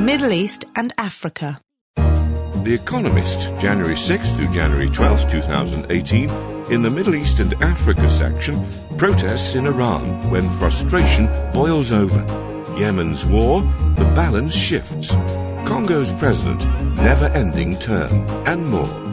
[0.00, 1.60] Middle East and Africa.
[1.96, 6.30] The Economist, January 6 through January 12, 2018,
[6.72, 8.66] in the Middle East and Africa section,
[8.96, 12.20] protests in Iran when frustration boils over.
[12.78, 13.60] Yemen's war,
[13.96, 15.14] the balance shifts.
[15.68, 16.64] Congo's president,
[16.96, 19.09] never ending term, and more.